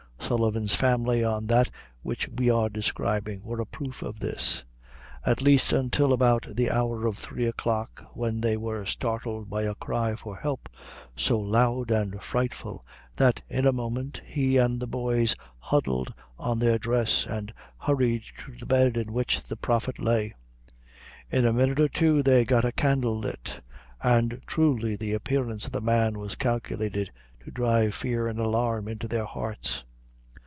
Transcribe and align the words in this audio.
Sullivan's 0.31 0.75
family, 0.75 1.25
on 1.25 1.47
that 1.47 1.69
which 2.03 2.29
we 2.29 2.49
are 2.49 2.69
describing, 2.69 3.43
were 3.43 3.59
a 3.59 3.65
proof 3.65 4.01
of 4.01 4.21
this; 4.21 4.63
at 5.25 5.41
least 5.41 5.73
until 5.73 6.13
about 6.13 6.47
the 6.55 6.71
hour 6.71 7.05
of 7.05 7.17
three 7.17 7.45
o'clock, 7.47 8.05
when 8.13 8.39
they 8.39 8.55
were 8.55 8.85
startled 8.85 9.49
by 9.49 9.63
a 9.63 9.75
cry 9.75 10.15
for 10.15 10.37
help, 10.37 10.69
so 11.17 11.37
loud 11.37 11.91
and 11.91 12.23
frightful, 12.23 12.85
that 13.17 13.41
in 13.49 13.67
a 13.67 13.73
moment 13.73 14.21
he 14.25 14.55
and 14.55 14.79
the 14.79 14.87
boys 14.87 15.35
huddled 15.59 16.13
on 16.39 16.59
their 16.59 16.77
dress, 16.79 17.25
and 17.25 17.51
hurried 17.79 18.23
to 18.39 18.55
the 18.57 18.65
bed 18.65 18.95
in 18.95 19.11
which 19.11 19.43
the 19.43 19.57
prophet 19.57 19.99
lay. 19.99 20.33
In 21.29 21.45
a 21.45 21.51
minute 21.51 21.79
or 21.81 21.89
two 21.89 22.23
they 22.23 22.45
got 22.45 22.63
a 22.63 22.71
candle 22.71 23.19
lit; 23.19 23.59
and 24.01 24.39
truly 24.47 24.95
the 24.95 25.11
appearance 25.11 25.65
of 25.65 25.73
the 25.73 25.81
man 25.81 26.17
was 26.17 26.35
calculated 26.35 27.11
to 27.43 27.51
drive 27.51 27.93
fear 27.93 28.29
and 28.29 28.39
alarm 28.39 28.87
into 28.87 29.09
their 29.09 29.25
hearts. 29.25 29.83